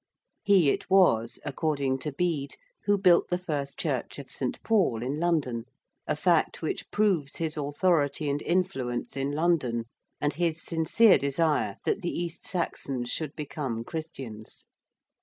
[0.41, 2.55] He it was, according to Bede,
[2.85, 4.59] who built the first church of St.
[4.63, 5.65] Paul in London,
[6.07, 9.85] a fact which proves his authority and influence in London,
[10.19, 14.65] and his sincere desire that the East Saxons should become Christians.